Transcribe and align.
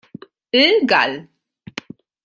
Eau 0.59 0.81
Galle 0.87 1.27